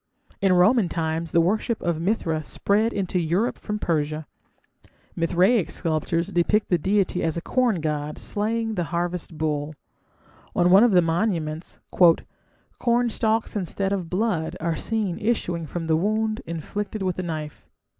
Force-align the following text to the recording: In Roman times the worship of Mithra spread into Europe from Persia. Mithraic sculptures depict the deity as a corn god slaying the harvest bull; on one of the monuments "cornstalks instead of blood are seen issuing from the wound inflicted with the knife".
In 0.41 0.53
Roman 0.53 0.89
times 0.89 1.31
the 1.31 1.39
worship 1.41 1.79
of 1.83 2.01
Mithra 2.01 2.41
spread 2.41 2.91
into 2.91 3.19
Europe 3.19 3.59
from 3.59 3.77
Persia. 3.77 4.25
Mithraic 5.15 5.69
sculptures 5.69 6.29
depict 6.29 6.69
the 6.69 6.79
deity 6.79 7.21
as 7.21 7.37
a 7.37 7.41
corn 7.43 7.81
god 7.81 8.17
slaying 8.17 8.73
the 8.73 8.85
harvest 8.85 9.37
bull; 9.37 9.75
on 10.55 10.71
one 10.71 10.83
of 10.83 10.93
the 10.93 11.03
monuments 11.03 11.81
"cornstalks 12.79 13.55
instead 13.55 13.93
of 13.93 14.09
blood 14.09 14.57
are 14.59 14.75
seen 14.75 15.19
issuing 15.19 15.67
from 15.67 15.85
the 15.85 15.95
wound 15.95 16.41
inflicted 16.47 17.03
with 17.03 17.17
the 17.17 17.21
knife". 17.21 17.67